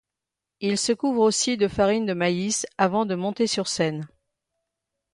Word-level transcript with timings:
Il 0.61 0.79
se 0.79 0.93
couvre 0.93 1.21
aussi 1.21 1.57
de 1.57 1.67
farine 1.67 2.07
de 2.07 2.13
maïs 2.15 2.65
avant 2.79 3.05
de 3.05 3.13
monter 3.13 3.45
sur 3.45 3.67
scène. 3.67 4.07